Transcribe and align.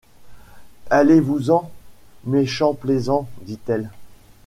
Allez-vous-en, 0.89 1.69
meschant 2.25 2.73
plaisant! 2.73 3.29
dit-elle. 3.43 3.91